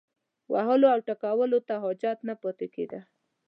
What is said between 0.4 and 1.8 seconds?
وهلو او ټکولو ته